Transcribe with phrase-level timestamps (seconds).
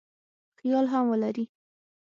[0.59, 1.45] خیال هم ولري.